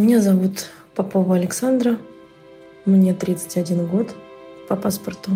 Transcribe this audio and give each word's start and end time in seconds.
Меня 0.00 0.22
зовут 0.22 0.70
Попова 0.94 1.36
Александра. 1.36 1.98
Мне 2.86 3.12
31 3.12 3.86
год 3.86 4.08
по 4.66 4.74
паспорту. 4.74 5.32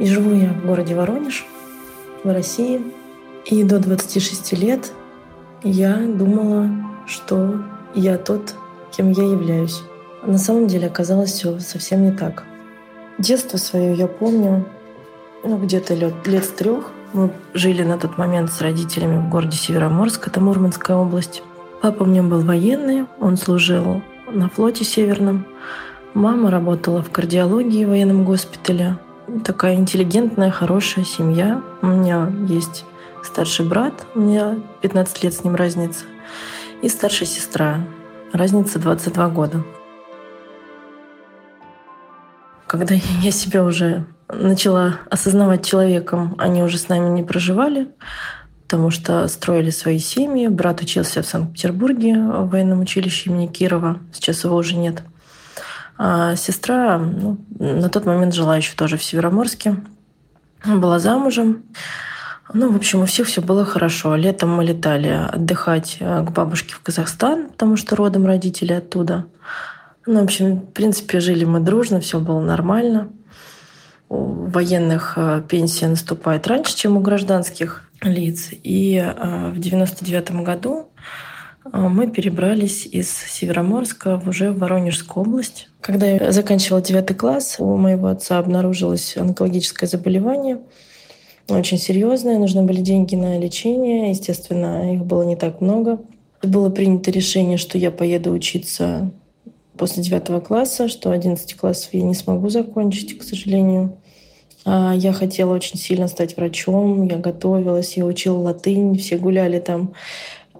И 0.00 0.06
живу 0.06 0.34
я 0.34 0.48
в 0.48 0.66
городе 0.66 0.96
Воронеж, 0.96 1.46
в 2.24 2.28
России. 2.28 2.82
И 3.44 3.62
до 3.62 3.78
26 3.78 4.54
лет 4.54 4.90
я 5.62 5.94
думала, 5.94 6.68
что 7.06 7.62
я 7.94 8.18
тот, 8.18 8.56
кем 8.90 9.12
я 9.12 9.22
являюсь. 9.22 9.80
А 10.24 10.26
на 10.26 10.38
самом 10.38 10.66
деле 10.66 10.88
оказалось 10.88 11.30
все 11.30 11.60
совсем 11.60 12.02
не 12.02 12.10
так. 12.10 12.42
Детство 13.18 13.58
свое 13.58 13.94
я 13.94 14.08
помню, 14.08 14.66
ну, 15.44 15.56
где-то 15.56 15.94
лет, 15.94 16.26
лет 16.26 16.44
с 16.44 16.48
трех. 16.48 16.90
Мы 17.12 17.30
жили 17.54 17.84
на 17.84 17.96
тот 17.96 18.18
момент 18.18 18.50
с 18.50 18.60
родителями 18.60 19.24
в 19.24 19.30
городе 19.30 19.56
Североморск, 19.56 20.26
это 20.26 20.40
Мурманская 20.40 20.96
область. 20.96 21.44
Папа 21.82 22.02
у 22.02 22.06
меня 22.06 22.22
был 22.22 22.42
военный, 22.42 23.06
он 23.20 23.38
служил 23.38 24.02
на 24.30 24.50
флоте 24.50 24.84
северном. 24.84 25.46
Мама 26.12 26.50
работала 26.50 27.02
в 27.02 27.10
кардиологии 27.10 27.86
в 27.86 27.88
военном 27.88 28.26
госпитале. 28.26 28.98
Такая 29.44 29.76
интеллигентная, 29.76 30.50
хорошая 30.50 31.06
семья. 31.06 31.62
У 31.80 31.86
меня 31.86 32.30
есть 32.48 32.84
старший 33.22 33.64
брат, 33.64 33.94
у 34.14 34.20
меня 34.20 34.58
15 34.82 35.24
лет 35.24 35.32
с 35.32 35.42
ним 35.42 35.54
разница, 35.54 36.04
и 36.82 36.88
старшая 36.90 37.28
сестра, 37.28 37.78
разница 38.32 38.78
22 38.78 39.28
года. 39.28 39.64
Когда 42.66 42.94
я 43.22 43.30
себя 43.30 43.64
уже 43.64 44.04
начала 44.28 45.00
осознавать 45.10 45.64
человеком, 45.64 46.34
они 46.38 46.62
уже 46.62 46.76
с 46.76 46.90
нами 46.90 47.08
не 47.08 47.22
проживали, 47.22 47.88
потому 48.70 48.90
что 48.90 49.26
строили 49.26 49.70
свои 49.70 49.98
семьи. 49.98 50.46
Брат 50.46 50.80
учился 50.80 51.24
в 51.24 51.26
Санкт-Петербурге 51.26 52.14
в 52.14 52.50
военном 52.50 52.78
училище 52.78 53.28
имени 53.28 53.48
Кирова. 53.48 53.98
Сейчас 54.12 54.44
его 54.44 54.54
уже 54.54 54.76
нет. 54.76 55.02
А 55.98 56.36
сестра 56.36 56.96
ну, 56.98 57.38
на 57.58 57.88
тот 57.88 58.06
момент 58.06 58.32
жила 58.32 58.56
еще 58.56 58.76
тоже 58.76 58.96
в 58.96 59.02
Североморске. 59.02 59.74
Была 60.64 61.00
замужем. 61.00 61.64
Ну, 62.52 62.70
в 62.70 62.76
общем, 62.76 63.00
у 63.00 63.06
всех 63.06 63.26
все 63.26 63.42
было 63.42 63.64
хорошо. 63.64 64.14
Летом 64.14 64.54
мы 64.54 64.64
летали 64.64 65.08
отдыхать 65.08 65.96
э, 65.98 66.24
к 66.24 66.30
бабушке 66.30 66.74
в 66.74 66.80
Казахстан, 66.80 67.48
потому 67.48 67.76
что 67.76 67.96
родом 67.96 68.24
родители 68.24 68.72
оттуда. 68.72 69.26
Ну, 70.06 70.20
в 70.20 70.24
общем, 70.24 70.60
в 70.60 70.66
принципе, 70.66 71.18
жили 71.18 71.44
мы 71.44 71.58
дружно, 71.58 72.00
все 72.00 72.20
было 72.20 72.40
нормально. 72.40 73.08
У 74.08 74.46
военных 74.46 75.14
э, 75.16 75.42
пенсия 75.48 75.88
наступает 75.88 76.46
раньше, 76.46 76.76
чем 76.76 76.96
у 76.96 77.00
гражданских 77.00 77.89
лиц. 78.02 78.50
И 78.62 78.96
э, 78.96 79.50
в 79.50 79.58
99 79.58 80.30
году 80.42 80.88
мы 81.72 82.10
перебрались 82.10 82.86
из 82.86 83.10
Североморска 83.10 84.20
уже 84.26 84.50
в 84.50 84.58
Воронежскую 84.58 85.26
область. 85.26 85.68
Когда 85.80 86.06
я 86.06 86.32
заканчивала 86.32 86.80
девятый 86.80 87.14
класс, 87.14 87.56
у 87.58 87.76
моего 87.76 88.08
отца 88.08 88.38
обнаружилось 88.38 89.16
онкологическое 89.16 89.88
заболевание– 89.88 90.60
очень 91.50 91.78
серьезная, 91.78 92.38
нужны 92.38 92.62
были 92.62 92.80
деньги 92.80 93.16
на 93.16 93.38
лечение, 93.38 94.10
естественно, 94.10 94.94
их 94.94 95.04
было 95.04 95.22
не 95.22 95.36
так 95.36 95.60
много. 95.60 96.00
Было 96.42 96.70
принято 96.70 97.10
решение, 97.10 97.58
что 97.58 97.76
я 97.76 97.90
поеду 97.90 98.32
учиться 98.32 99.10
после 99.76 100.02
девятого 100.02 100.40
класса, 100.40 100.88
что 100.88 101.10
11 101.10 101.54
классов 101.54 101.88
я 101.92 102.02
не 102.02 102.14
смогу 102.14 102.48
закончить, 102.50 103.18
к 103.18 103.22
сожалению. 103.22 103.98
А 104.64 104.94
я 104.94 105.12
хотела 105.12 105.54
очень 105.54 105.78
сильно 105.78 106.06
стать 106.08 106.36
врачом, 106.36 107.06
я 107.06 107.16
готовилась, 107.16 107.96
я 107.96 108.04
учила 108.04 108.38
латынь, 108.38 108.98
все 108.98 109.16
гуляли 109.16 109.58
там, 109.58 109.94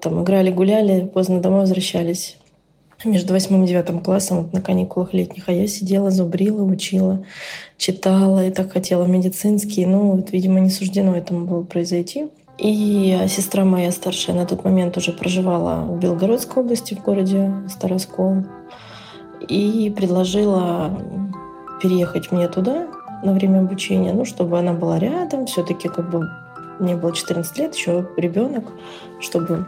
там 0.00 0.22
играли, 0.22 0.50
гуляли, 0.50 1.06
поздно 1.06 1.41
домой 1.41 1.61
возвращались 1.61 2.37
между 3.05 3.33
восьмым 3.33 3.65
и 3.65 3.69
девятым 3.69 4.00
классом 4.00 4.43
вот 4.43 4.53
на 4.53 4.61
каникулах 4.61 5.15
летних, 5.15 5.49
а 5.49 5.53
я 5.53 5.66
сидела, 5.66 6.11
зубрила, 6.11 6.62
учила, 6.62 7.25
читала 7.78 8.47
и 8.47 8.50
так 8.50 8.72
хотела 8.72 9.06
медицинский. 9.06 9.87
Ну, 9.87 10.17
вот, 10.17 10.32
видимо, 10.32 10.61
не 10.61 10.71
суждено 10.71 11.17
этому 11.17 11.47
было 11.47 11.62
произойти. 11.62 12.28
И 12.59 13.19
сестра 13.28 13.65
моя 13.65 13.91
старшая 13.91 14.37
на 14.37 14.44
тот 14.44 14.65
момент 14.65 14.97
уже 14.99 15.12
проживала 15.12 15.87
в 15.87 15.99
Белгородской 15.99 16.62
области, 16.62 16.94
в 16.94 17.03
городе 17.03 17.50
Староскол. 17.71 18.44
И 19.49 19.91
предложила 19.97 20.91
переехать 21.81 22.31
мне 22.31 22.49
туда 22.49 22.87
на 23.22 23.32
время 23.32 23.60
обучения, 23.60 24.12
ну, 24.12 24.25
чтобы 24.25 24.58
она 24.58 24.72
была 24.72 24.98
рядом. 24.98 25.47
все 25.47 25.62
таки 25.62 25.88
как 25.88 26.10
бы 26.10 26.28
мне 26.78 26.97
было 26.97 27.12
14 27.12 27.58
лет, 27.58 27.75
еще 27.75 28.08
ребенок, 28.16 28.64
чтобы 29.20 29.66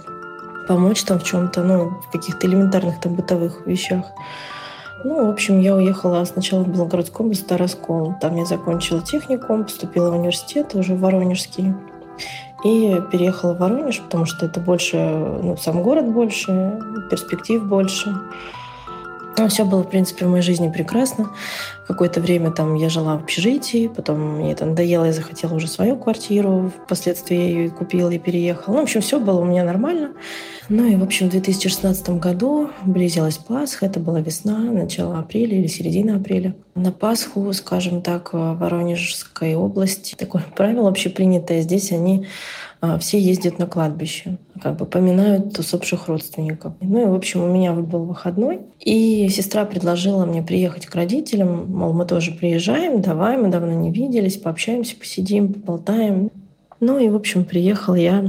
помочь 0.66 1.02
там 1.04 1.18
в 1.18 1.24
чем-то, 1.24 1.62
ну, 1.62 1.90
в 1.90 2.10
каких-то 2.10 2.46
элементарных 2.46 3.00
там 3.00 3.14
бытовых 3.14 3.66
вещах. 3.66 4.06
Ну, 5.04 5.26
в 5.26 5.30
общем, 5.30 5.60
я 5.60 5.74
уехала 5.74 6.24
сначала 6.24 6.62
в 6.62 6.68
Белгородскую 6.68 7.26
область, 7.26 7.46
Тараскол. 7.46 8.14
Там 8.20 8.36
я 8.36 8.44
закончила 8.44 9.02
техникум, 9.02 9.64
поступила 9.64 10.10
в 10.10 10.14
университет, 10.14 10.74
уже 10.74 10.94
в 10.94 11.00
Воронежский. 11.00 11.74
И 12.64 13.00
переехала 13.10 13.54
в 13.54 13.58
Воронеж, 13.58 14.00
потому 14.00 14.26
что 14.26 14.46
это 14.46 14.60
больше, 14.60 14.96
ну, 14.96 15.56
сам 15.56 15.82
город 15.82 16.08
больше, 16.12 16.78
перспектив 17.10 17.64
больше. 17.64 18.14
Ну, 19.36 19.48
все 19.48 19.64
было, 19.64 19.82
в 19.82 19.88
принципе, 19.88 20.26
в 20.26 20.30
моей 20.30 20.42
жизни 20.42 20.70
прекрасно. 20.70 21.30
Какое-то 21.86 22.20
время 22.20 22.52
там 22.52 22.74
я 22.74 22.88
жила 22.88 23.16
в 23.16 23.24
общежитии, 23.24 23.88
потом 23.88 24.38
мне 24.38 24.52
это 24.52 24.64
надоело, 24.66 25.04
я 25.04 25.12
захотела 25.12 25.54
уже 25.54 25.66
свою 25.66 25.96
квартиру. 25.96 26.72
Впоследствии 26.84 27.36
я 27.36 27.44
ее 27.44 27.66
и 27.66 27.70
купила, 27.70 28.10
и 28.10 28.18
переехала. 28.18 28.74
Ну, 28.74 28.80
в 28.80 28.84
общем, 28.84 29.00
все 29.00 29.18
было 29.18 29.40
у 29.40 29.44
меня 29.44 29.64
нормально. 29.64 30.12
Ну 30.68 30.86
и, 30.86 30.96
в 30.96 31.02
общем, 31.02 31.28
в 31.28 31.32
2016 31.32 32.10
году 32.10 32.70
близилась 32.84 33.36
Пасха, 33.36 33.86
это 33.86 34.00
была 34.00 34.20
весна, 34.20 34.58
начало 34.58 35.18
апреля 35.18 35.58
или 35.58 35.66
середина 35.66 36.16
апреля. 36.16 36.54
На 36.74 36.92
Пасху, 36.92 37.52
скажем 37.52 38.00
так, 38.00 38.32
в 38.32 38.54
Воронежской 38.54 39.54
области, 39.54 40.14
такое 40.14 40.44
правило 40.56 40.88
общепринятое, 40.88 41.62
здесь 41.62 41.90
они 41.92 42.26
а, 42.84 42.98
все 42.98 43.20
ездят 43.20 43.60
на 43.60 43.66
кладбище, 43.66 44.38
как 44.60 44.76
бы 44.76 44.86
поминают 44.86 45.56
усопших 45.56 46.08
родственников. 46.08 46.72
Ну 46.80 47.02
и, 47.02 47.06
в 47.06 47.14
общем, 47.14 47.44
у 47.44 47.46
меня 47.46 47.72
был 47.72 48.04
выходной, 48.04 48.62
и 48.80 49.28
сестра 49.28 49.64
предложила 49.64 50.26
мне 50.26 50.42
приехать 50.42 50.86
к 50.86 50.94
родителям, 50.96 51.71
мол, 51.72 51.92
мы 51.92 52.04
тоже 52.04 52.32
приезжаем, 52.32 53.00
давай, 53.00 53.36
мы 53.36 53.48
давно 53.48 53.72
не 53.72 53.90
виделись, 53.90 54.36
пообщаемся, 54.36 54.96
посидим, 54.96 55.52
поболтаем. 55.52 56.30
Ну 56.80 56.98
и, 56.98 57.08
в 57.08 57.16
общем, 57.16 57.44
приехал 57.44 57.94
я 57.94 58.24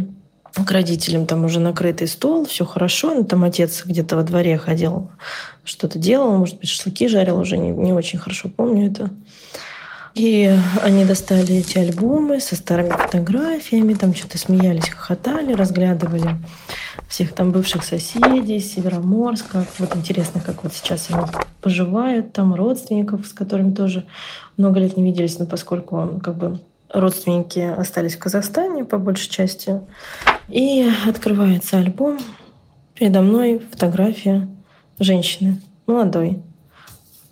к 0.53 0.71
родителям, 0.71 1.25
там 1.25 1.45
уже 1.45 1.59
накрытый 1.59 2.07
стол, 2.07 2.45
все 2.45 2.65
хорошо, 2.65 3.13
ну 3.15 3.23
там 3.23 3.43
отец 3.43 3.83
где-то 3.85 4.15
во 4.15 4.23
дворе 4.23 4.57
ходил, 4.57 5.09
что-то 5.63 5.97
делал, 5.97 6.37
может 6.37 6.59
быть, 6.59 6.69
шашлыки 6.69 7.07
жарил, 7.07 7.39
уже 7.39 7.57
не, 7.57 7.69
не 7.69 7.91
очень 7.91 8.19
хорошо 8.19 8.49
помню 8.49 8.87
это. 8.87 9.09
И 10.15 10.55
они 10.83 11.05
достали 11.05 11.55
эти 11.55 11.79
альбомы 11.79 12.39
со 12.39 12.55
старыми 12.55 12.91
фотографиями, 12.91 13.95
там 13.95 14.13
что-то 14.13 14.37
смеялись, 14.37 14.89
хохотали, 14.89 15.53
разглядывали 15.53 16.35
всех 17.07 17.33
там 17.33 17.51
бывших 17.51 17.83
соседей, 17.83 18.59
Североморска. 18.59 19.65
Вот 19.79 19.95
интересно, 19.95 20.39
как 20.39 20.63
вот 20.63 20.73
сейчас 20.73 21.09
они 21.09 21.25
поживают, 21.61 22.31
там 22.31 22.53
родственников, 22.53 23.25
с 23.25 23.33
которыми 23.33 23.73
тоже 23.73 24.05
много 24.55 24.79
лет 24.79 24.97
не 24.97 25.03
виделись, 25.03 25.39
но 25.39 25.47
поскольку 25.47 26.21
как 26.23 26.37
бы 26.37 26.59
родственники 26.93 27.59
остались 27.59 28.15
в 28.15 28.19
Казахстане 28.19 28.85
по 28.85 28.99
большей 28.99 29.31
части. 29.31 29.81
И 30.47 30.87
открывается 31.07 31.79
альбом. 31.79 32.19
Передо 32.93 33.21
мной 33.21 33.59
фотография 33.71 34.47
женщины, 34.99 35.59
молодой, 35.87 36.43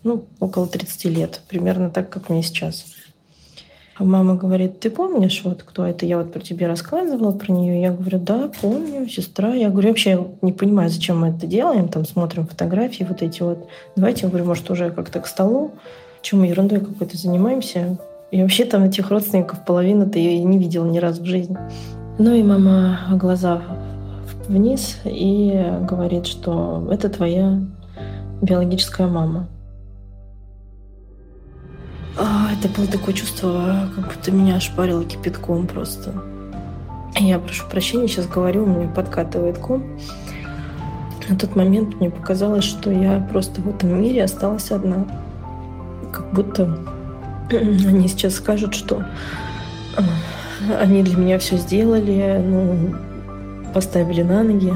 ну, 0.04 0.26
около 0.40 0.68
30 0.68 1.06
лет, 1.06 1.42
примерно 1.48 1.90
так, 1.90 2.10
как 2.10 2.30
мне 2.30 2.44
сейчас. 2.44 2.86
А 3.98 4.04
мама 4.04 4.36
говорит, 4.36 4.80
ты 4.80 4.90
помнишь, 4.90 5.42
вот 5.44 5.62
кто 5.62 5.86
это? 5.86 6.08
Я 6.08 6.18
вот 6.18 6.34
про 6.34 6.40
тебя 6.40 6.68
рассказывала, 6.68 7.32
про 7.32 7.52
нее. 7.52 7.82
Я 7.82 7.92
говорю, 7.92 8.18
да, 8.20 8.50
помню, 8.62 9.08
сестра. 9.08 9.54
Я 9.54 9.70
говорю, 9.70 9.90
вообще 9.90 10.10
я 10.12 10.28
не 10.42 10.54
понимаю, 10.54 10.90
зачем 10.90 11.20
мы 11.20 11.28
это 11.28 11.46
делаем, 11.46 11.88
там 11.88 12.06
смотрим 12.06 12.48
фотографии 12.48 13.04
вот 13.04 13.22
эти 13.22 13.44
вот. 13.44 13.68
Давайте, 13.96 14.24
я 14.24 14.30
говорю, 14.30 14.46
может, 14.46 14.72
уже 14.72 14.90
как-то 14.90 15.20
к 15.20 15.28
столу. 15.28 15.74
Чем 16.24 16.40
мы 16.40 16.48
ерундой 16.48 16.80
какой-то 16.80 17.16
занимаемся? 17.16 18.00
И 18.32 18.42
вообще 18.42 18.66
там 18.66 18.86
этих 18.86 19.12
родственников 19.12 19.66
половина-то 19.66 20.18
я 20.18 20.32
и 20.32 20.40
не 20.40 20.58
видела 20.58 20.86
ни 20.86 20.98
разу 20.98 21.22
в 21.22 21.26
жизни. 21.26 21.58
Ну 22.18 22.34
и 22.34 22.42
мама 22.42 23.00
глаза 23.12 23.62
вниз 24.48 24.98
и 25.04 25.64
говорит, 25.82 26.26
что 26.26 26.88
это 26.90 27.10
твоя 27.10 27.60
биологическая 28.42 29.08
мама. 29.08 29.48
А, 32.18 32.50
это 32.54 32.68
было 32.70 32.88
такое 32.88 33.14
чувство, 33.14 33.90
как 33.96 34.08
будто 34.08 34.32
меня 34.32 34.56
ошпарило 34.56 35.04
кипятком 35.06 35.68
просто. 35.68 36.14
Я 37.20 37.40
прошу 37.40 37.66
прощения, 37.70 38.08
сейчас 38.08 38.28
говорю, 38.28 38.64
у 38.64 38.68
меня 38.68 38.90
подкатывает 38.90 39.58
ком. 39.58 39.84
На 41.30 41.38
тот 41.38 41.56
момент 41.56 42.00
мне 42.00 42.10
показалось, 42.10 42.64
что 42.64 42.92
я 42.92 43.26
просто 43.32 43.62
в 43.62 43.70
этом 43.70 44.02
мире 44.02 44.24
осталась 44.24 44.72
одна. 44.72 45.06
Как 46.12 46.32
будто 46.34 46.78
они 47.52 48.08
сейчас 48.08 48.36
скажут, 48.36 48.74
что 48.74 49.04
а, 49.96 50.04
они 50.82 51.04
для 51.04 51.16
меня 51.16 51.40
все 51.40 51.58
сделали, 51.58 52.42
ну, 52.44 52.96
поставили 53.74 54.22
на 54.22 54.44
ноги. 54.44 54.74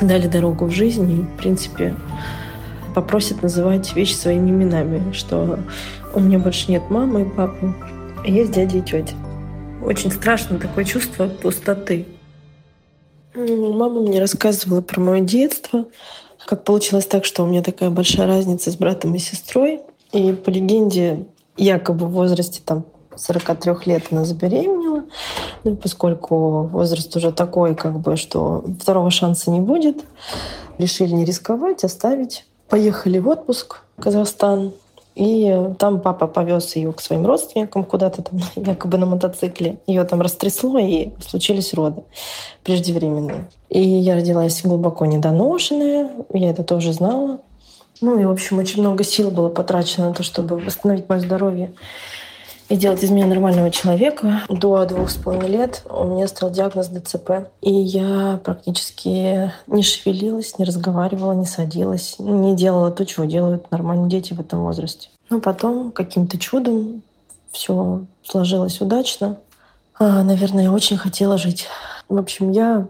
дали 0.00 0.26
дорогу 0.26 0.66
в 0.66 0.70
жизнь 0.70 1.10
и, 1.10 1.22
в 1.22 1.36
принципе, 1.36 1.94
попросят 2.94 3.42
называть 3.42 3.94
вещи 3.94 4.14
своими 4.14 4.50
именами, 4.50 5.12
что 5.12 5.58
у 6.14 6.20
меня 6.20 6.38
больше 6.38 6.70
нет 6.70 6.82
мамы 6.90 7.22
и 7.22 7.24
папы, 7.24 7.74
а 8.24 8.28
есть 8.28 8.52
дядя 8.52 8.78
и 8.78 8.82
тетя. 8.82 9.14
Очень 9.84 10.10
страшно 10.10 10.58
такое 10.58 10.84
чувство 10.84 11.28
пустоты. 11.28 12.06
Мама 13.34 14.00
мне 14.00 14.20
рассказывала 14.20 14.80
про 14.80 15.00
мое 15.00 15.20
детство, 15.20 15.86
как 16.46 16.64
получилось 16.64 17.06
так, 17.06 17.24
что 17.24 17.44
у 17.44 17.46
меня 17.46 17.62
такая 17.62 17.90
большая 17.90 18.26
разница 18.26 18.70
с 18.70 18.76
братом 18.76 19.14
и 19.14 19.18
сестрой. 19.18 19.80
И 20.12 20.32
по 20.32 20.50
легенде, 20.50 21.26
якобы 21.56 22.06
в 22.06 22.10
возрасте 22.10 22.60
там 22.64 22.84
43 23.16 23.72
лет 23.86 24.04
она 24.10 24.24
забеременела, 24.24 25.04
ну, 25.64 25.76
поскольку 25.76 26.64
возраст 26.64 27.14
уже 27.16 27.32
такой, 27.32 27.74
как 27.74 27.98
бы, 28.00 28.16
что 28.16 28.64
второго 28.80 29.10
шанса 29.10 29.50
не 29.50 29.60
будет, 29.60 30.04
решили 30.78 31.12
не 31.12 31.24
рисковать, 31.24 31.84
оставить. 31.84 32.46
Поехали 32.68 33.18
в 33.18 33.28
отпуск 33.28 33.82
в 33.96 34.02
Казахстан. 34.02 34.72
И 35.14 35.54
там 35.78 36.00
папа 36.00 36.26
повез 36.26 36.76
ее 36.76 36.92
к 36.92 37.00
своим 37.00 37.26
родственникам 37.26 37.84
куда-то 37.84 38.22
там, 38.22 38.40
якобы 38.56 38.98
на 38.98 39.06
мотоцикле. 39.06 39.78
Ее 39.86 40.04
там 40.04 40.20
растрясло, 40.20 40.78
и 40.78 41.10
случились 41.20 41.74
роды 41.74 42.02
преждевременные. 42.62 43.48
И 43.68 43.80
я 43.80 44.14
родилась 44.14 44.62
глубоко 44.62 45.06
недоношенная, 45.06 46.10
я 46.32 46.50
это 46.50 46.62
тоже 46.62 46.92
знала. 46.92 47.40
Ну 48.00 48.18
и, 48.18 48.24
в 48.24 48.30
общем, 48.30 48.58
очень 48.58 48.80
много 48.80 49.04
сил 49.04 49.30
было 49.30 49.50
потрачено 49.50 50.08
на 50.08 50.14
то, 50.14 50.22
чтобы 50.22 50.56
восстановить 50.56 51.08
мое 51.08 51.20
здоровье 51.20 51.72
и 52.70 52.76
делать 52.76 53.02
из 53.02 53.10
меня 53.10 53.26
нормального 53.26 53.70
человека. 53.70 54.42
До 54.48 54.86
двух 54.86 55.10
с 55.10 55.16
половиной 55.16 55.48
лет 55.48 55.82
у 55.90 56.04
меня 56.04 56.28
стал 56.28 56.50
диагноз 56.50 56.88
ДЦП. 56.88 57.50
И 57.60 57.72
я 57.72 58.40
практически 58.44 59.52
не 59.66 59.82
шевелилась, 59.82 60.56
не 60.56 60.64
разговаривала, 60.64 61.32
не 61.32 61.46
садилась, 61.46 62.14
не 62.20 62.54
делала 62.54 62.92
то, 62.92 63.04
чего 63.04 63.26
делают 63.26 63.70
нормальные 63.72 64.08
дети 64.08 64.34
в 64.34 64.40
этом 64.40 64.62
возрасте. 64.62 65.08
Но 65.28 65.40
потом 65.40 65.90
каким-то 65.90 66.38
чудом 66.38 67.02
все 67.50 68.02
сложилось 68.22 68.80
удачно. 68.80 69.38
А, 69.98 70.22
наверное, 70.22 70.64
я 70.64 70.72
очень 70.72 70.96
хотела 70.96 71.38
жить. 71.38 71.66
В 72.08 72.18
общем, 72.18 72.52
я 72.52 72.86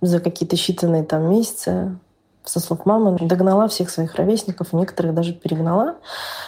за 0.00 0.18
какие-то 0.18 0.56
считанные 0.56 1.04
там 1.04 1.30
месяцы 1.30 1.96
со 2.44 2.60
слов 2.60 2.84
мамы, 2.86 3.16
догнала 3.20 3.68
всех 3.68 3.90
своих 3.90 4.16
ровесников, 4.16 4.72
некоторых 4.72 5.14
даже 5.14 5.32
перегнала. 5.32 5.96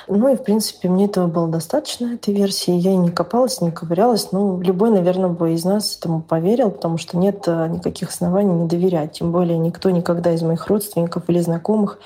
Ну 0.09 0.33
и, 0.33 0.37
в 0.37 0.43
принципе, 0.43 0.89
мне 0.89 1.07
этого 1.07 1.27
было 1.27 1.49
достаточно, 1.49 2.15
этой 2.15 2.35
версии. 2.35 2.73
Я 2.73 2.93
и 2.93 2.97
не 2.97 3.11
копалась, 3.11 3.61
не 3.61 3.71
ковырялась. 3.71 4.33
Ну, 4.33 4.61
любой, 4.61 4.91
наверное, 4.91 5.31
бы 5.31 5.53
из 5.53 5.65
нас 5.65 5.97
этому 5.97 6.23
поверил, 6.23 6.71
потому 6.71 6.99
что 6.99 7.17
нет 7.17 7.45
э, 7.47 7.69
никаких 7.69 8.11
оснований 8.11 8.53
не 8.53 8.69
доверять. 8.69 9.13
Тем 9.13 9.33
более 9.33 9.59
никто 9.59 9.91
никогда 9.91 10.33
из 10.33 10.43
моих 10.43 10.67
родственников 10.67 11.25
или 11.29 11.39
знакомых 11.39 11.99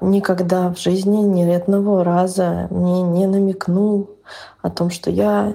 никогда 0.00 0.72
в 0.72 0.78
жизни 0.78 1.18
ни 1.22 1.50
одного 1.50 2.02
раза 2.04 2.68
мне 2.70 3.02
не 3.02 3.26
намекнул 3.26 4.10
о 4.62 4.70
том, 4.70 4.90
что 4.90 5.10
я 5.10 5.54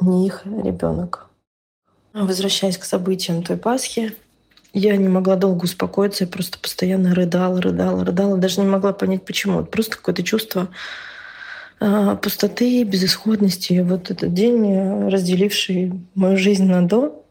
не 0.00 0.26
их 0.26 0.42
ребенок. 0.44 1.28
Возвращаясь 2.12 2.78
к 2.78 2.84
событиям 2.84 3.42
той 3.42 3.56
Пасхи, 3.56 4.14
я 4.72 4.96
не 4.96 5.08
могла 5.08 5.36
долго 5.36 5.64
успокоиться, 5.64 6.24
я 6.24 6.30
просто 6.30 6.58
постоянно 6.58 7.14
рыдала, 7.14 7.60
рыдала, 7.60 8.04
рыдала, 8.04 8.36
даже 8.36 8.60
не 8.60 8.66
могла 8.66 8.92
понять, 8.92 9.24
почему. 9.24 9.64
Просто 9.64 9.96
какое-то 9.96 10.22
чувство 10.22 10.68
э, 11.80 12.16
пустоты, 12.20 12.84
безысходности. 12.84 13.74
И 13.74 13.80
вот 13.80 14.10
этот 14.10 14.34
день, 14.34 15.08
разделивший 15.08 15.92
мою 16.14 16.36
жизнь 16.36 16.66
на 16.66 16.86
до 16.86 17.24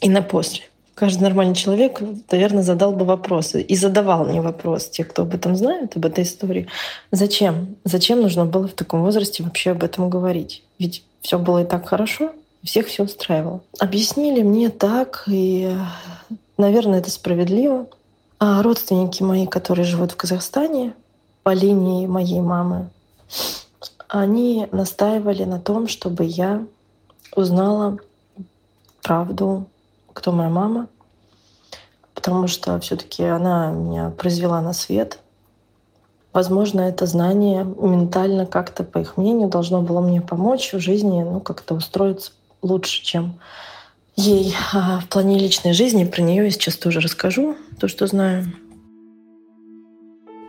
и 0.00 0.08
на 0.08 0.22
после. 0.22 0.64
Каждый 0.94 1.22
нормальный 1.22 1.54
человек, 1.54 2.00
наверное, 2.30 2.64
задал 2.64 2.92
бы 2.92 3.04
вопросы. 3.04 3.62
И 3.62 3.76
задавал 3.76 4.24
мне 4.24 4.40
вопрос, 4.40 4.88
те, 4.88 5.04
кто 5.04 5.22
об 5.22 5.34
этом 5.34 5.54
знает, 5.54 5.96
об 5.96 6.04
этой 6.04 6.24
истории. 6.24 6.66
Зачем? 7.12 7.76
Зачем 7.84 8.20
нужно 8.20 8.46
было 8.46 8.66
в 8.66 8.72
таком 8.72 9.02
возрасте 9.02 9.44
вообще 9.44 9.70
об 9.70 9.84
этом 9.84 10.10
говорить? 10.10 10.64
Ведь 10.80 11.04
все 11.20 11.38
было 11.38 11.62
и 11.62 11.64
так 11.64 11.86
хорошо, 11.88 12.32
всех 12.64 12.88
все 12.88 13.04
устраивало. 13.04 13.60
Объяснили 13.78 14.42
мне 14.42 14.70
так, 14.70 15.24
и 15.28 15.72
Наверное, 16.58 16.98
это 16.98 17.10
справедливо. 17.10 17.86
А 18.40 18.62
родственники 18.62 19.22
мои, 19.22 19.46
которые 19.46 19.84
живут 19.84 20.12
в 20.12 20.16
Казахстане, 20.16 20.94
по 21.42 21.54
линии 21.54 22.06
моей 22.06 22.40
мамы, 22.40 22.90
они 24.08 24.68
настаивали 24.70 25.44
на 25.44 25.60
том, 25.60 25.88
чтобы 25.88 26.24
я 26.24 26.64
узнала 27.34 27.98
правду, 29.02 29.66
кто 30.12 30.32
моя 30.32 30.50
мама, 30.50 30.88
потому 32.14 32.48
что 32.48 32.78
все-таки 32.80 33.24
она 33.24 33.70
меня 33.70 34.10
произвела 34.10 34.60
на 34.60 34.72
свет. 34.72 35.18
Возможно, 36.32 36.80
это 36.80 37.06
знание 37.06 37.64
ментально 37.64 38.46
как-то, 38.46 38.84
по 38.84 38.98
их 38.98 39.16
мнению, 39.16 39.48
должно 39.48 39.82
было 39.82 40.00
мне 40.00 40.20
помочь 40.20 40.72
в 40.72 40.80
жизни, 40.80 41.22
ну, 41.22 41.40
как-то 41.40 41.74
устроиться 41.74 42.32
лучше, 42.62 43.02
чем 43.02 43.40
ей 44.18 44.54
а, 44.72 45.00
в 45.00 45.08
плане 45.08 45.38
личной 45.38 45.72
жизни. 45.72 46.04
Про 46.04 46.22
нее 46.22 46.44
я 46.44 46.50
сейчас 46.50 46.76
тоже 46.76 47.00
расскажу, 47.00 47.56
то, 47.78 47.88
что 47.88 48.06
знаю. 48.06 48.46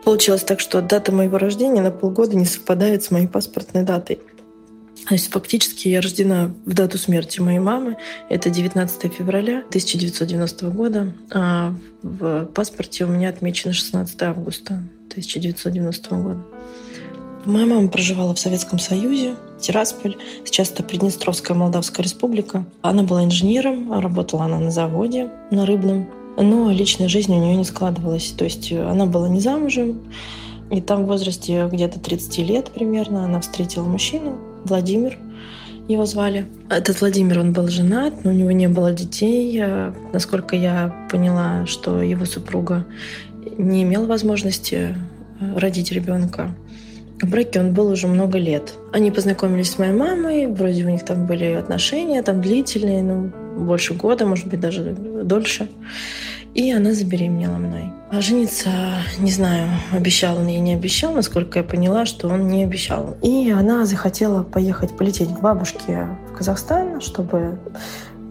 Получилось 0.04 0.42
так, 0.42 0.60
что 0.60 0.82
дата 0.82 1.12
моего 1.12 1.38
рождения 1.38 1.80
на 1.80 1.90
полгода 1.90 2.36
не 2.36 2.46
совпадает 2.46 3.04
с 3.04 3.10
моей 3.10 3.28
паспортной 3.28 3.84
датой. 3.84 4.18
То 5.06 5.14
есть 5.14 5.30
фактически 5.30 5.88
я 5.88 6.00
рождена 6.00 6.54
в 6.66 6.74
дату 6.74 6.98
смерти 6.98 7.40
моей 7.40 7.58
мамы. 7.58 7.96
Это 8.28 8.50
19 8.50 9.12
февраля 9.12 9.58
1990 9.68 10.66
года. 10.70 11.12
А 11.32 11.74
в 12.02 12.46
паспорте 12.46 13.04
у 13.04 13.08
меня 13.08 13.28
отмечено 13.28 13.72
16 13.72 14.22
августа 14.22 14.82
1990 15.10 16.14
года. 16.16 16.40
Моя 17.46 17.64
мама 17.64 17.88
проживала 17.88 18.34
в 18.34 18.38
Советском 18.38 18.78
Союзе, 18.78 19.34
Тирасполь. 19.60 20.16
Сейчас 20.44 20.70
это 20.70 20.82
Приднестровская 20.82 21.56
Молдавская 21.56 22.04
Республика. 22.04 22.66
Она 22.82 23.02
была 23.02 23.24
инженером, 23.24 23.90
работала 23.98 24.44
она 24.44 24.58
на 24.58 24.70
заводе, 24.70 25.30
на 25.50 25.64
рыбном. 25.64 26.06
Но 26.36 26.70
личная 26.70 27.08
жизнь 27.08 27.34
у 27.34 27.40
нее 27.40 27.56
не 27.56 27.64
складывалась. 27.64 28.34
То 28.36 28.44
есть 28.44 28.70
она 28.72 29.06
была 29.06 29.28
не 29.30 29.40
замужем, 29.40 30.02
и 30.70 30.82
там 30.82 31.04
в 31.04 31.06
возрасте 31.06 31.66
где-то 31.72 31.98
30 31.98 32.38
лет 32.38 32.70
примерно 32.72 33.24
она 33.24 33.40
встретила 33.40 33.84
мужчину, 33.84 34.36
Владимир, 34.64 35.16
его 35.88 36.04
звали. 36.04 36.46
Этот 36.68 37.00
Владимир, 37.00 37.40
он 37.40 37.54
был 37.54 37.68
женат, 37.68 38.22
но 38.22 38.32
у 38.32 38.34
него 38.34 38.50
не 38.50 38.68
было 38.68 38.92
детей. 38.92 39.64
Насколько 40.12 40.56
я 40.56 40.94
поняла, 41.10 41.64
что 41.66 42.02
его 42.02 42.26
супруга 42.26 42.84
не 43.56 43.82
имела 43.82 44.04
возможности 44.04 44.94
родить 45.56 45.90
ребенка. 45.90 46.54
В 47.20 47.28
браке 47.28 47.60
он 47.60 47.74
был 47.74 47.88
уже 47.88 48.06
много 48.06 48.38
лет. 48.38 48.74
Они 48.92 49.10
познакомились 49.10 49.72
с 49.72 49.78
моей 49.78 49.92
мамой, 49.92 50.46
вроде 50.46 50.84
у 50.84 50.88
них 50.88 51.04
там 51.04 51.26
были 51.26 51.52
отношения, 51.52 52.22
там 52.22 52.40
длительные, 52.40 53.02
ну, 53.02 53.30
больше 53.58 53.92
года, 53.92 54.24
может 54.24 54.46
быть, 54.46 54.60
даже 54.60 54.92
дольше. 54.92 55.68
И 56.54 56.72
она 56.72 56.94
забеременела 56.94 57.58
мной. 57.58 57.92
А 58.10 58.20
жениться, 58.20 58.70
не 59.18 59.30
знаю, 59.30 59.68
обещал 59.92 60.38
он 60.38 60.46
ей, 60.48 60.58
не 60.58 60.74
обещал, 60.74 61.12
насколько 61.12 61.58
я 61.58 61.64
поняла, 61.64 62.06
что 62.06 62.28
он 62.28 62.48
не 62.48 62.64
обещал. 62.64 63.16
И 63.22 63.50
она 63.50 63.84
захотела 63.84 64.42
поехать, 64.42 64.96
полететь 64.96 65.28
к 65.28 65.40
бабушке 65.40 66.08
в 66.30 66.36
Казахстан, 66.36 67.00
чтобы 67.00 67.58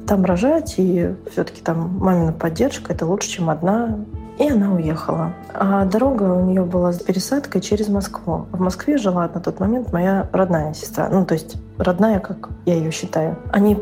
там 0.08 0.26
рожать, 0.26 0.76
и 0.78 1.12
все-таки 1.32 1.62
там 1.62 1.96
мамина 2.00 2.34
поддержка 2.34 2.92
это 2.92 3.06
лучше, 3.06 3.30
чем 3.30 3.50
одна 3.50 4.00
и 4.40 4.50
она 4.50 4.74
уехала. 4.74 5.34
А 5.54 5.86
дорога 5.86 6.24
у 6.24 6.46
нее 6.46 6.64
была 6.64 6.94
с 6.94 7.00
пересадкой 7.00 7.62
через 7.62 7.90
Москву. 7.90 8.48
В 8.52 8.60
Москве 8.60 8.98
жила 8.98 9.30
на 9.34 9.42
тот 9.42 9.60
момент 9.60 9.92
моя 9.92 10.28
родная 10.32 10.74
сестра. 10.74 11.10
Ну, 11.10 11.26
то 11.26 11.34
есть 11.34 11.58
родная, 11.78 12.20
как 12.20 12.50
я 12.66 12.76
ее 12.76 12.92
считаю. 12.92 13.38
Они 13.52 13.78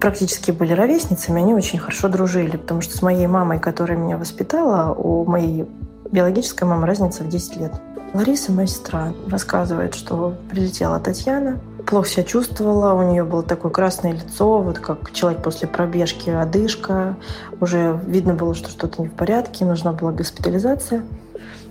практически 0.00 0.52
были 0.52 0.72
ровесницами, 0.72 1.42
они 1.42 1.54
очень 1.54 1.78
хорошо 1.78 2.08
дружили, 2.08 2.56
потому 2.56 2.82
что 2.82 2.96
с 2.96 3.02
моей 3.02 3.26
мамой, 3.26 3.58
которая 3.58 3.98
меня 3.98 4.16
воспитала, 4.16 4.94
у 4.94 5.24
моей 5.24 5.66
биологической 6.10 6.64
мамы 6.64 6.86
разница 6.86 7.24
в 7.24 7.28
10 7.28 7.56
лет. 7.56 7.72
Лариса, 8.14 8.52
моя 8.52 8.66
сестра, 8.66 9.12
рассказывает, 9.28 9.94
что 9.94 10.36
прилетела 10.50 10.98
Татьяна, 10.98 11.60
плохо 11.86 12.08
себя 12.08 12.24
чувствовала, 12.24 12.94
у 12.94 13.10
нее 13.10 13.24
было 13.24 13.42
такое 13.42 13.70
красное 13.70 14.12
лицо, 14.12 14.60
вот 14.60 14.78
как 14.78 15.12
человек 15.12 15.42
после 15.42 15.68
пробежки, 15.68 16.30
одышка. 16.30 17.16
Уже 17.60 18.00
видно 18.06 18.34
было, 18.34 18.54
что 18.54 18.70
что-то 18.70 19.02
не 19.02 19.08
в 19.08 19.12
порядке, 19.12 19.64
нужна 19.64 19.92
была 19.92 20.12
госпитализация. 20.12 21.04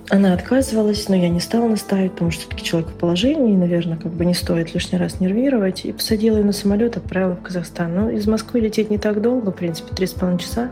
Она 0.10 0.34
отказывалась, 0.34 1.10
но 1.10 1.16
я 1.16 1.30
не 1.30 1.40
стала 1.40 1.68
настаивать, 1.68 2.12
потому 2.12 2.30
что 2.30 2.42
все-таки 2.42 2.64
человек 2.64 2.90
в 2.92 2.94
положении, 2.94 3.56
наверное, 3.56 3.98
как 3.98 4.12
бы 4.12 4.24
не 4.26 4.36
стоит 4.36 4.74
лишний 4.76 5.00
раз 5.00 5.20
нервировать. 5.20 5.84
И 5.84 5.92
посадила 5.92 6.38
ее 6.38 6.44
на 6.44 6.52
самолет, 6.52 6.96
отправила 6.96 7.36
в 7.36 7.42
Казахстан. 7.42 7.96
Но 7.96 8.10
из 8.12 8.28
Москвы 8.28 8.60
лететь 8.60 8.92
не 8.92 9.00
так 9.00 9.20
долго, 9.20 9.50
в 9.52 9.56
принципе, 9.56 9.96
три 9.96 10.06
с 10.06 10.12
половиной 10.12 10.40
часа. 10.40 10.70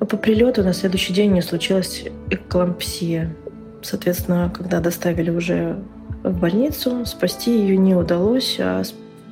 Но 0.00 0.06
по 0.06 0.16
прилету 0.16 0.64
на 0.64 0.72
следующий 0.72 1.12
день 1.12 1.32
не 1.32 1.42
случилась 1.42 2.04
эклампсия. 2.30 3.32
Соответственно, 3.82 4.52
когда 4.54 4.80
доставили 4.80 5.30
уже 5.30 5.78
в 6.22 6.38
больницу. 6.38 7.04
Спасти 7.06 7.58
ее 7.58 7.76
не 7.76 7.94
удалось, 7.94 8.56
а 8.60 8.82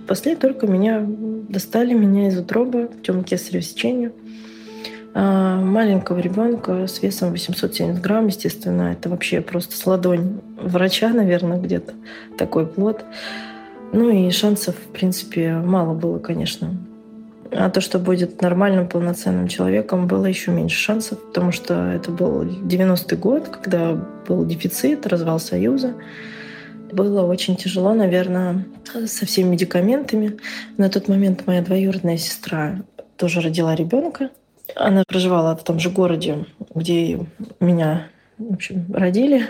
спасли 0.04 0.36
только 0.36 0.66
меня, 0.66 1.04
достали 1.06 1.94
меня 1.94 2.28
из 2.28 2.38
утробы 2.38 2.86
путем 2.86 3.24
кесарево 3.24 3.62
сечения. 3.62 4.12
а, 5.14 5.60
маленького 5.60 6.18
ребенка 6.18 6.86
с 6.86 7.02
весом 7.02 7.30
870 7.30 8.00
грамм, 8.02 8.26
естественно, 8.26 8.92
это 8.92 9.08
вообще 9.08 9.40
просто 9.40 9.76
с 9.76 9.86
ладонь 9.86 10.40
врача, 10.60 11.08
наверное, 11.08 11.58
где-то 11.58 11.94
такой 12.36 12.66
плод. 12.66 13.04
Ну 13.92 14.10
и 14.10 14.30
шансов, 14.30 14.74
в 14.76 14.92
принципе, 14.92 15.54
мало 15.54 15.94
было, 15.94 16.18
конечно. 16.18 16.76
А 17.52 17.70
то, 17.70 17.80
что 17.80 17.98
будет 17.98 18.40
нормальным, 18.42 18.88
полноценным 18.88 19.48
человеком, 19.48 20.06
было 20.06 20.26
еще 20.26 20.50
меньше 20.50 20.78
шансов, 20.78 21.18
потому 21.26 21.52
что 21.52 21.74
это 21.92 22.10
был 22.10 22.42
90-й 22.42 23.16
год, 23.16 23.48
когда 23.48 23.92
был 24.26 24.44
дефицит, 24.44 25.06
развал 25.06 25.38
Союза. 25.38 25.94
Было 26.92 27.22
очень 27.22 27.56
тяжело, 27.56 27.94
наверное, 27.94 28.64
со 29.06 29.26
всеми 29.26 29.50
медикаментами. 29.50 30.38
На 30.76 30.88
тот 30.88 31.08
момент 31.08 31.46
моя 31.46 31.62
двоюродная 31.62 32.16
сестра 32.16 32.82
тоже 33.16 33.40
родила 33.40 33.74
ребенка. 33.74 34.30
Она 34.74 35.04
проживала 35.06 35.56
в 35.56 35.64
том 35.64 35.78
же 35.78 35.90
городе, 35.90 36.46
где 36.74 37.20
меня, 37.60 38.08
в 38.38 38.54
общем, 38.54 38.86
родили. 38.92 39.46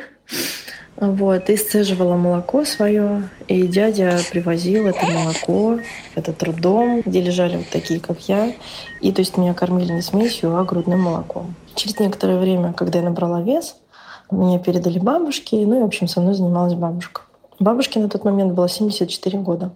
Вот, 0.96 1.50
и 1.50 1.56
сцеживала 1.56 2.16
молоко 2.16 2.64
свое, 2.64 3.28
и 3.48 3.66
дядя 3.66 4.18
привозил 4.30 4.86
это 4.86 5.04
молоко, 5.06 5.78
этот 6.14 6.42
роддом, 6.42 7.02
где 7.04 7.20
лежали 7.20 7.58
вот 7.58 7.68
такие, 7.68 8.00
как 8.00 8.18
я. 8.28 8.54
И 9.02 9.12
то 9.12 9.20
есть 9.20 9.36
меня 9.36 9.52
кормили 9.52 9.92
не 9.92 10.00
смесью, 10.00 10.56
а 10.56 10.64
грудным 10.64 11.00
молоком. 11.00 11.54
Через 11.74 12.00
некоторое 12.00 12.38
время, 12.38 12.72
когда 12.72 13.00
я 13.00 13.04
набрала 13.04 13.42
вес, 13.42 13.76
меня 14.30 14.58
передали 14.58 14.98
бабушке, 14.98 15.56
ну 15.66 15.78
и, 15.78 15.82
в 15.82 15.84
общем, 15.84 16.08
со 16.08 16.20
мной 16.20 16.34
занималась 16.34 16.74
бабушка. 16.74 17.22
Бабушке 17.58 18.00
на 18.00 18.08
тот 18.08 18.24
момент 18.24 18.54
было 18.54 18.68
74 18.68 19.38
года. 19.38 19.72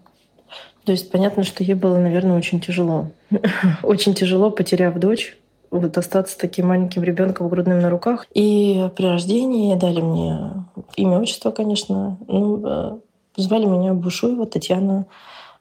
То 0.84 0.92
есть 0.92 1.10
понятно, 1.10 1.44
что 1.44 1.62
ей 1.62 1.74
было, 1.74 1.98
наверное, 1.98 2.38
очень 2.38 2.60
тяжело. 2.60 3.10
очень 3.82 4.14
тяжело, 4.14 4.50
потеряв 4.50 4.94
дочь, 4.98 5.36
вот 5.70 5.96
остаться 5.98 6.36
таким 6.38 6.68
маленьким 6.68 7.02
ребенком 7.02 7.48
грудным 7.48 7.80
на 7.80 7.90
руках. 7.90 8.26
И 8.34 8.90
при 8.96 9.06
рождении 9.06 9.74
дали 9.76 10.00
мне 10.00 10.64
имя, 10.96 11.20
отчество, 11.20 11.50
конечно. 11.50 12.18
Ну, 12.26 12.62
э, 12.64 12.98
звали 13.36 13.66
меня 13.66 13.94
Бушуева 13.94 14.46
Татьяна 14.46 15.06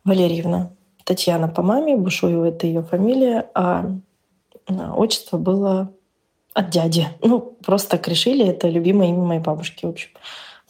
Валерьевна. 0.03 0.71
Татьяна 1.03 1.47
по 1.47 1.61
маме, 1.61 1.95
Бушуева— 1.95 2.45
это 2.45 2.67
ее 2.67 2.83
фамилия, 2.83 3.49
а 3.53 3.91
отчество 4.67 5.37
было 5.37 5.91
от 6.53 6.69
дяди. 6.69 7.07
Ну, 7.21 7.39
просто 7.39 7.91
так 7.91 8.07
решили, 8.07 8.45
это 8.45 8.67
любимое 8.67 9.09
имя 9.09 9.23
моей 9.23 9.41
бабушки, 9.41 9.85
в 9.85 9.89
общем. 9.89 10.09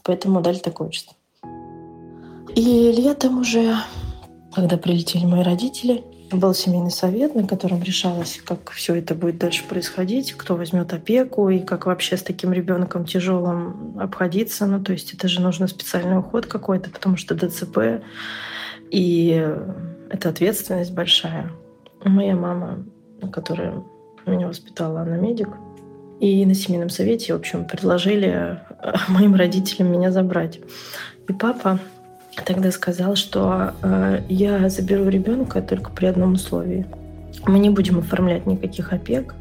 Поэтому 0.03 0.41
дали 0.41 0.57
такое 0.57 0.87
отчество. 0.87 1.15
И 2.55 2.91
летом 2.91 3.39
уже, 3.39 3.75
когда 4.53 4.77
прилетели 4.77 5.25
мои 5.25 5.43
родители, 5.43 6.03
был 6.31 6.53
семейный 6.53 6.91
совет, 6.91 7.35
на 7.35 7.47
котором 7.47 7.81
решалось, 7.81 8.41
как 8.43 8.71
все 8.71 8.95
это 8.95 9.15
будет 9.15 9.37
дальше 9.37 9.63
происходить, 9.67 10.33
кто 10.33 10.55
возьмет 10.55 10.93
опеку 10.93 11.49
и 11.49 11.59
как 11.59 11.85
вообще 11.85 12.17
с 12.17 12.23
таким 12.23 12.53
ребенком 12.53 13.05
тяжелым 13.05 13.97
обходиться. 13.99 14.65
Ну, 14.65 14.83
то 14.83 14.93
есть 14.93 15.13
это 15.13 15.27
же 15.27 15.41
нужно 15.41 15.67
специальный 15.67 16.17
уход 16.17 16.45
какой-то, 16.45 16.89
потому 16.89 17.17
что 17.17 17.35
ДЦП 17.35 18.03
и 18.91 19.47
это 20.09 20.29
ответственность 20.29 20.93
большая. 20.93 21.51
Моя 22.03 22.35
мама, 22.35 22.85
которая 23.31 23.83
меня 24.25 24.47
воспитала, 24.47 25.01
она 25.01 25.17
медик. 25.17 25.49
И 26.19 26.45
на 26.45 26.53
семейном 26.53 26.89
совете, 26.89 27.33
в 27.33 27.37
общем, 27.37 27.65
предложили 27.65 28.59
моим 29.07 29.35
родителям 29.35 29.91
меня 29.91 30.11
забрать. 30.11 30.59
И 31.27 31.33
папа 31.33 31.79
тогда 32.43 32.71
сказал, 32.71 33.15
что 33.15 33.73
э, 33.81 34.21
я 34.29 34.69
заберу 34.69 35.07
ребенка 35.09 35.61
только 35.61 35.91
при 35.91 36.05
одном 36.05 36.33
условии. 36.33 36.85
Мы 37.45 37.59
не 37.59 37.69
будем 37.69 37.99
оформлять 37.99 38.45
никаких 38.45 38.91
опек, 38.93 39.35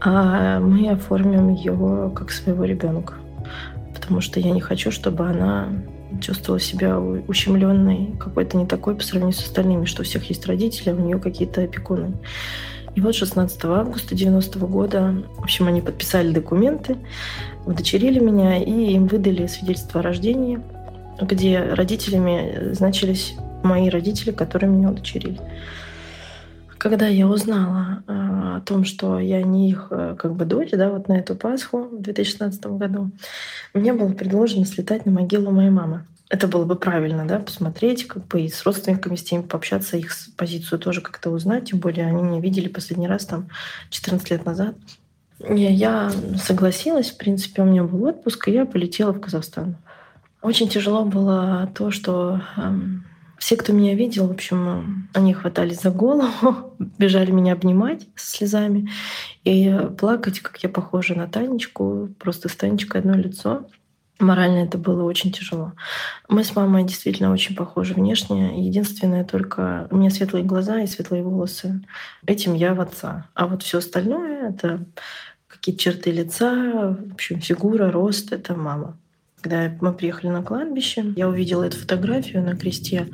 а 0.00 0.60
мы 0.60 0.90
оформим 0.90 1.52
ее 1.52 2.12
как 2.14 2.30
своего 2.30 2.64
ребенка. 2.64 3.14
Потому 3.94 4.20
что 4.20 4.40
я 4.40 4.50
не 4.50 4.60
хочу, 4.60 4.90
чтобы 4.90 5.26
она 5.26 5.68
чувствовала 6.20 6.60
себя 6.60 7.00
ущемленной, 7.00 8.14
какой-то 8.18 8.56
не 8.56 8.66
такой 8.66 8.94
по 8.94 9.02
сравнению 9.02 9.34
с 9.34 9.42
остальными, 9.42 9.84
что 9.84 10.02
у 10.02 10.04
всех 10.04 10.28
есть 10.28 10.46
родители, 10.46 10.90
а 10.90 10.94
у 10.94 10.98
нее 10.98 11.18
какие-то 11.18 11.62
опекуны. 11.62 12.12
И 12.94 13.00
вот 13.00 13.14
16 13.16 13.64
августа 13.64 14.14
90 14.14 14.58
-го 14.58 14.68
года, 14.68 15.14
в 15.36 15.42
общем, 15.42 15.66
они 15.66 15.80
подписали 15.80 16.32
документы, 16.32 16.96
удочерили 17.66 18.20
меня, 18.20 18.58
и 18.58 18.92
им 18.92 19.06
выдали 19.06 19.46
свидетельство 19.46 20.00
о 20.00 20.02
рождении– 20.04 20.60
где 21.20 21.60
родителями 21.60 22.72
значились 22.72 23.34
мои 23.62 23.88
родители, 23.88 24.30
которые 24.30 24.70
меня 24.70 24.90
удочерили. 24.90 25.40
Когда 26.78 27.06
я 27.06 27.26
узнала 27.26 28.02
э, 28.06 28.12
о 28.56 28.60
том, 28.60 28.84
что 28.84 29.18
я 29.18 29.42
не 29.42 29.70
их 29.70 29.88
э, 29.90 30.16
как 30.18 30.34
бы 30.34 30.44
дочь, 30.44 30.70
да, 30.72 30.90
вот 30.90 31.08
на 31.08 31.14
эту 31.14 31.34
Пасху 31.34 31.84
в 31.84 32.02
2016 32.02 32.66
году, 32.66 33.10
мне 33.72 33.94
было 33.94 34.12
предложено 34.12 34.66
слетать 34.66 35.06
на 35.06 35.12
могилу 35.12 35.50
моей 35.50 35.70
мамы. 35.70 36.04
Это 36.28 36.46
было 36.46 36.64
бы 36.64 36.74
правильно, 36.76 37.26
да, 37.26 37.38
посмотреть, 37.38 38.06
как 38.06 38.26
бы 38.26 38.42
и 38.42 38.48
с 38.48 38.64
родственниками, 38.64 39.16
с 39.16 39.22
теми 39.22 39.42
пообщаться, 39.42 39.96
их 39.96 40.12
позицию 40.36 40.78
тоже 40.78 41.00
как-то 41.00 41.30
узнать. 41.30 41.70
Тем 41.70 41.78
более 41.78 42.06
они 42.06 42.22
меня 42.22 42.40
видели 42.40 42.68
последний 42.68 43.08
раз 43.08 43.24
там 43.24 43.48
14 43.88 44.30
лет 44.30 44.44
назад. 44.44 44.74
Я 45.38 46.10
согласилась, 46.42 47.10
в 47.10 47.16
принципе, 47.16 47.62
у 47.62 47.66
меня 47.66 47.84
был 47.84 48.04
отпуск, 48.04 48.48
и 48.48 48.52
я 48.52 48.66
полетела 48.66 49.12
в 49.12 49.20
Казахстан. 49.20 49.76
Очень 50.44 50.68
тяжело 50.68 51.06
было 51.06 51.72
то, 51.74 51.90
что 51.90 52.42
эм, 52.58 53.06
все, 53.38 53.56
кто 53.56 53.72
меня 53.72 53.94
видел, 53.94 54.28
в 54.28 54.32
общем, 54.32 55.08
они 55.14 55.32
хватались 55.32 55.80
за 55.80 55.90
голову, 55.90 56.76
бежали 56.98 57.30
меня 57.30 57.54
обнимать 57.54 58.06
со 58.14 58.36
слезами 58.36 58.90
и 59.44 59.74
плакать, 59.96 60.40
как 60.40 60.62
я 60.62 60.68
похожа 60.68 61.14
на 61.14 61.28
Танечку, 61.28 62.10
просто 62.18 62.50
с 62.50 62.56
Танечкой 62.56 63.00
одно 63.00 63.14
лицо. 63.14 63.66
Морально 64.18 64.58
это 64.58 64.76
было 64.76 65.04
очень 65.04 65.32
тяжело. 65.32 65.72
Мы 66.28 66.44
с 66.44 66.54
мамой 66.54 66.84
действительно 66.84 67.32
очень 67.32 67.56
похожи 67.56 67.94
внешне. 67.94 68.66
Единственное 68.66 69.24
только 69.24 69.88
у 69.90 69.96
меня 69.96 70.10
светлые 70.10 70.44
глаза 70.44 70.78
и 70.82 70.86
светлые 70.86 71.22
волосы. 71.22 71.80
Этим 72.26 72.52
я 72.52 72.74
в 72.74 72.82
отца. 72.82 73.28
А 73.32 73.46
вот 73.46 73.62
все 73.62 73.78
остальное 73.78 74.50
это 74.50 74.84
какие-то 75.48 75.80
черты 75.80 76.10
лица, 76.10 76.98
в 76.98 77.14
общем, 77.14 77.40
фигура, 77.40 77.90
рост— 77.90 78.30
это 78.34 78.54
мама. 78.54 78.98
Когда 79.44 79.70
мы 79.82 79.92
приехали 79.92 80.30
на 80.30 80.42
кладбище, 80.42 81.12
я 81.16 81.28
увидела 81.28 81.64
эту 81.64 81.76
фотографию 81.76 82.42
на 82.42 82.56
кресте, 82.56 83.10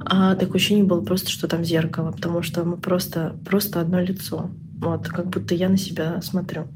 а 0.00 0.34
такое 0.34 0.56
ощущение 0.56 0.82
было 0.82 1.00
просто, 1.00 1.30
что 1.30 1.46
там 1.46 1.64
зеркало, 1.64 2.10
потому 2.10 2.42
что 2.42 2.64
мы 2.64 2.76
просто, 2.76 3.36
просто 3.46 3.80
одно 3.80 4.00
лицо. 4.00 4.50
Вот, 4.80 5.06
как 5.06 5.28
будто 5.28 5.54
я 5.54 5.68
на 5.68 5.76
себя 5.76 6.20
смотрю. 6.22 6.66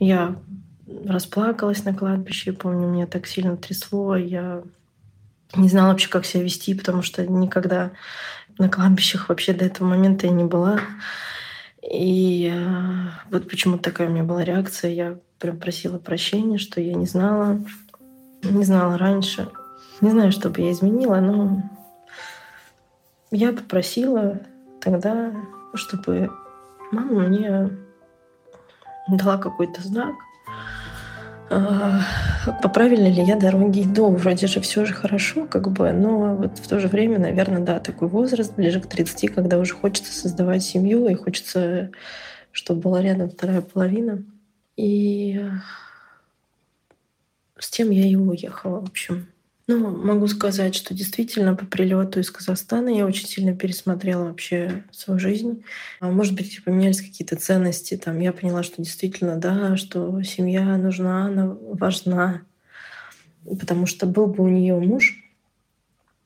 Я 0.00 0.34
расплакалась 1.06 1.84
на 1.84 1.94
кладбище, 1.94 2.52
помню, 2.52 2.88
меня 2.88 3.06
так 3.06 3.28
сильно 3.28 3.56
трясло, 3.56 4.16
я 4.16 4.64
не 5.54 5.68
знала 5.68 5.92
вообще, 5.92 6.08
как 6.08 6.26
себя 6.26 6.42
вести, 6.42 6.74
потому 6.74 7.02
что 7.02 7.24
никогда 7.24 7.92
на 8.58 8.68
кладбищах 8.68 9.28
вообще 9.28 9.52
до 9.52 9.66
этого 9.66 9.86
момента 9.86 10.26
я 10.26 10.32
не 10.32 10.42
была. 10.42 10.80
И 11.80 12.52
э, 12.52 13.10
вот 13.30 13.48
почему 13.48 13.78
такая 13.78 14.08
у 14.08 14.10
меня 14.10 14.24
была 14.24 14.42
реакция. 14.42 14.90
Я 14.90 15.18
прям 15.38 15.58
просила 15.58 15.98
прощения, 15.98 16.58
что 16.58 16.80
я 16.80 16.94
не 16.94 17.06
знала, 17.06 17.60
не 18.42 18.64
знала 18.64 18.98
раньше. 18.98 19.48
Не 20.00 20.10
знаю, 20.10 20.32
что 20.32 20.50
бы 20.50 20.60
я 20.60 20.72
изменила, 20.72 21.16
но 21.16 21.62
я 23.30 23.52
попросила 23.52 24.40
тогда, 24.80 25.32
чтобы 25.74 26.30
мама 26.90 27.28
мне 27.28 27.70
дала 29.08 29.38
какой-то 29.38 29.82
знак, 29.82 30.14
а, 31.52 32.00
по 32.62 32.68
правильной 32.68 33.12
ли 33.12 33.22
я 33.22 33.36
дороге 33.36 33.82
иду. 33.82 34.08
Вроде 34.10 34.46
же 34.46 34.60
все 34.60 34.84
же 34.84 34.94
хорошо, 34.94 35.46
как 35.46 35.70
бы, 35.72 35.92
но 35.92 36.36
вот 36.36 36.58
в 36.58 36.68
то 36.68 36.78
же 36.78 36.86
время, 36.86 37.18
наверное, 37.18 37.60
да, 37.60 37.80
такой 37.80 38.06
возраст, 38.06 38.54
ближе 38.54 38.80
к 38.80 38.86
30, 38.86 39.34
когда 39.34 39.58
уже 39.58 39.74
хочется 39.74 40.12
создавать 40.12 40.62
семью 40.62 41.08
и 41.08 41.14
хочется, 41.14 41.90
чтобы 42.52 42.80
была 42.82 43.02
рядом 43.02 43.30
вторая 43.30 43.62
половина. 43.62 44.22
И 44.76 45.44
с 47.60 47.70
тем 47.70 47.90
я 47.90 48.06
и 48.06 48.16
уехала, 48.16 48.80
в 48.80 48.84
общем. 48.84 49.28
Ну, 49.66 49.78
могу 49.78 50.26
сказать, 50.26 50.74
что 50.74 50.94
действительно 50.94 51.54
по 51.54 51.64
прилету 51.64 52.18
из 52.18 52.30
Казахстана 52.32 52.88
я 52.88 53.06
очень 53.06 53.28
сильно 53.28 53.54
пересмотрела 53.54 54.24
вообще 54.24 54.82
свою 54.90 55.20
жизнь. 55.20 55.62
А, 56.00 56.10
может 56.10 56.34
быть, 56.34 56.64
поменялись 56.64 57.00
какие-то 57.00 57.36
ценности. 57.36 57.96
Там 57.96 58.18
я 58.18 58.32
поняла, 58.32 58.64
что 58.64 58.82
действительно, 58.82 59.36
да, 59.36 59.76
что 59.76 60.22
семья 60.24 60.76
нужна, 60.76 61.26
она 61.26 61.56
важна. 61.62 62.42
Потому 63.44 63.86
что 63.86 64.06
был 64.06 64.26
бы 64.26 64.42
у 64.42 64.48
нее 64.48 64.74
муж, 64.74 65.22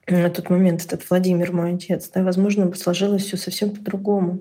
на 0.06 0.30
тот 0.30 0.48
момент 0.48 0.82
этот 0.84 1.08
Владимир, 1.10 1.52
мой 1.52 1.74
отец, 1.74 2.10
да, 2.14 2.22
возможно, 2.22 2.66
бы 2.66 2.76
сложилось 2.76 3.24
все 3.24 3.36
совсем 3.36 3.70
по-другому. 3.70 4.40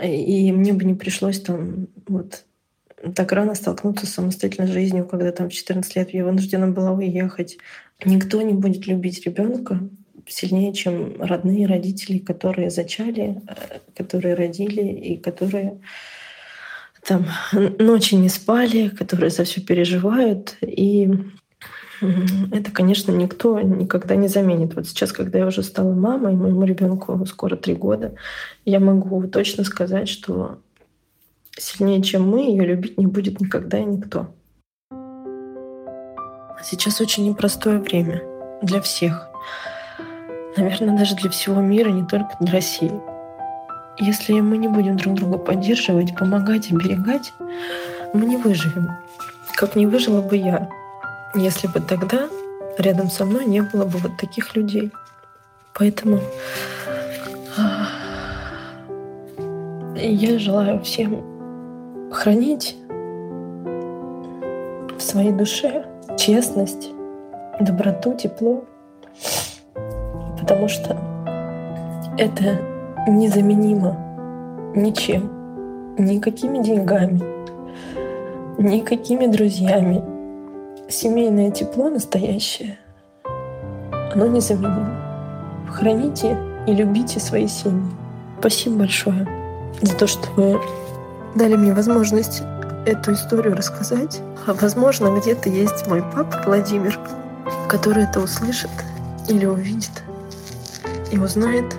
И 0.00 0.52
мне 0.52 0.72
бы 0.72 0.84
не 0.84 0.94
пришлось 0.94 1.40
там 1.40 1.88
вот 2.06 2.44
так 3.14 3.32
рано 3.32 3.54
столкнуться 3.54 4.06
с 4.06 4.14
самостоятельной 4.14 4.70
жизнью, 4.70 5.06
когда 5.06 5.32
там 5.32 5.48
14 5.48 5.96
лет 5.96 6.12
я 6.12 6.24
вынуждена 6.24 6.68
была 6.68 6.92
уехать. 6.92 7.58
Никто 8.04 8.42
не 8.42 8.52
будет 8.52 8.86
любить 8.86 9.24
ребенка 9.24 9.80
сильнее, 10.26 10.72
чем 10.72 11.20
родные 11.20 11.66
родители, 11.66 12.18
которые 12.18 12.70
зачали, 12.70 13.42
э, 13.46 13.78
которые 13.96 14.34
родили 14.34 14.82
и 14.82 15.16
которые 15.16 15.80
там 17.04 17.26
ночи 17.52 18.14
не 18.14 18.28
спали, 18.28 18.88
которые 18.88 19.30
за 19.30 19.44
все 19.44 19.60
переживают. 19.60 20.56
И 20.60 21.10
это, 22.52 22.70
конечно, 22.70 23.12
никто 23.12 23.60
никогда 23.60 24.16
не 24.16 24.28
заменит. 24.28 24.74
Вот 24.74 24.86
сейчас, 24.86 25.12
когда 25.12 25.38
я 25.38 25.46
уже 25.46 25.62
стала 25.62 25.92
мамой, 25.92 26.34
моему 26.34 26.64
ребенку 26.64 27.24
скоро 27.26 27.56
три 27.56 27.74
года, 27.74 28.14
я 28.64 28.80
могу 28.80 29.26
точно 29.26 29.64
сказать, 29.64 30.08
что 30.08 30.60
сильнее, 31.60 32.02
чем 32.02 32.28
мы, 32.28 32.40
ее 32.40 32.64
любить 32.64 32.98
не 32.98 33.06
будет 33.06 33.40
никогда 33.40 33.78
и 33.78 33.84
никто. 33.84 34.28
Сейчас 36.62 37.00
очень 37.00 37.26
непростое 37.28 37.78
время 37.78 38.22
для 38.62 38.80
всех. 38.80 39.28
Наверное, 40.56 40.96
даже 40.96 41.14
для 41.16 41.30
всего 41.30 41.60
мира, 41.60 41.90
не 41.90 42.04
только 42.04 42.30
для 42.40 42.52
России. 42.52 42.92
Если 43.98 44.38
мы 44.40 44.58
не 44.58 44.68
будем 44.68 44.96
друг 44.96 45.14
друга 45.14 45.38
поддерживать, 45.38 46.16
помогать, 46.16 46.70
оберегать, 46.70 47.32
мы 48.12 48.26
не 48.26 48.36
выживем. 48.36 48.90
Как 49.54 49.76
не 49.76 49.86
выжила 49.86 50.22
бы 50.22 50.36
я, 50.36 50.68
если 51.34 51.66
бы 51.66 51.80
тогда 51.80 52.28
рядом 52.78 53.10
со 53.10 53.24
мной 53.24 53.44
не 53.44 53.62
было 53.62 53.84
бы 53.84 53.98
вот 53.98 54.16
таких 54.18 54.56
людей. 54.56 54.90
Поэтому 55.74 56.20
а, 57.56 57.88
я 59.96 60.38
желаю 60.38 60.82
всем 60.82 61.39
хранить 62.10 62.76
в 64.96 65.00
своей 65.00 65.32
душе 65.32 65.86
честность, 66.18 66.90
доброту, 67.60 68.14
тепло, 68.14 68.64
потому 70.38 70.68
что 70.68 70.96
это 72.18 72.58
незаменимо 73.08 73.96
ничем, 74.74 75.30
никакими 75.98 76.62
деньгами, 76.62 77.20
никакими 78.58 79.26
друзьями. 79.26 80.02
Семейное 80.88 81.50
тепло 81.52 81.88
настоящее, 81.88 82.78
оно 84.12 84.26
незаменимо. 84.26 84.96
Храните 85.70 86.36
и 86.66 86.74
любите 86.74 87.20
свои 87.20 87.46
семьи. 87.46 87.86
Спасибо 88.40 88.78
большое 88.78 89.26
за 89.80 89.96
то, 89.96 90.06
что 90.08 90.28
вы 90.32 90.60
дали 91.34 91.56
мне 91.56 91.72
возможность 91.72 92.42
эту 92.86 93.12
историю 93.12 93.56
рассказать. 93.56 94.20
А 94.46 94.54
возможно, 94.54 95.16
где-то 95.18 95.48
есть 95.48 95.86
мой 95.86 96.02
папа 96.02 96.42
Владимир, 96.46 96.98
который 97.68 98.04
это 98.04 98.20
услышит 98.20 98.70
или 99.28 99.46
увидит 99.46 100.02
и 101.12 101.18
узнает, 101.18 101.74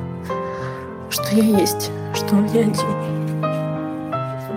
что 1.10 1.36
я 1.36 1.44
есть, 1.44 1.92
что 2.14 2.36
он 2.36 2.46
не 2.48 2.60
один. 2.60 2.76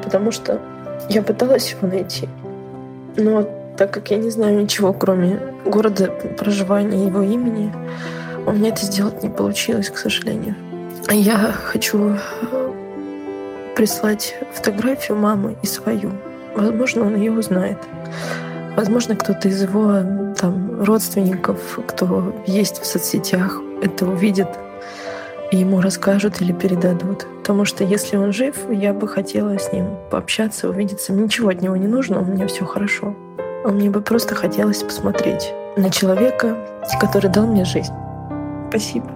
Потому 0.03 0.31
что 0.31 0.61
я 1.09 1.23
пыталась 1.23 1.71
его 1.71 1.89
найти, 1.89 2.29
но 3.17 3.49
так 3.77 3.91
как 3.91 4.11
я 4.11 4.19
не 4.19 4.31
знаю 4.31 4.61
ничего, 4.61 4.93
кроме 4.93 5.41
города 5.65 6.07
проживания 6.39 7.07
его 7.07 7.23
имени, 7.23 7.73
у 8.47 8.53
меня 8.53 8.69
это 8.69 8.85
сделать 8.85 9.23
не 9.23 9.29
получилось, 9.29 9.91
к 9.91 9.97
сожалению. 9.97 10.55
Я 11.11 11.53
хочу 11.53 12.17
прислать 13.77 14.35
фотографию 14.53 15.19
мамы 15.19 15.57
и 15.63 15.67
свою. 15.67 16.11
Возможно, 16.55 17.07
он 17.07 17.17
ее 17.17 17.33
узнает. 17.33 17.79
Возможно, 18.77 19.17
кто-то 19.17 19.49
из 19.49 19.63
его 19.63 20.35
там, 20.39 20.83
родственников, 20.83 21.79
кто 21.87 22.35
есть 22.47 22.81
в 22.81 22.87
соцсетях, 22.87 23.61
это 23.83 24.07
увидит 24.07 24.49
и 25.55 25.59
ему 25.59 25.81
расскажут 25.81 26.41
или 26.41 26.53
передадут. 26.53 27.27
Потому 27.39 27.65
что 27.65 27.85
если 27.85 28.17
он 28.17 28.33
жив, 28.33 28.57
я 28.71 28.93
бы 28.93 29.07
хотела 29.07 29.57
с 29.57 29.73
ним 29.73 29.97
пообщаться, 30.11 30.69
увидеться. 30.69 31.13
Мне 31.13 31.25
ничего 31.25 31.51
от 31.51 31.63
него 31.63 31.77
не 31.77 31.87
нужно, 31.87 32.21
у 32.21 32.25
меня 32.25 32.49
все 32.49 32.65
хорошо. 32.65 33.15
А 33.65 33.69
мне 33.69 33.89
бы 33.89 34.01
просто 34.01 34.35
хотелось 34.35 34.83
посмотреть 34.83 35.53
на 35.77 35.91
человека, 35.91 36.57
который 37.01 37.31
дал 37.31 37.47
мне 37.47 37.65
жизнь. 37.65 37.93
Спасибо. 38.69 39.14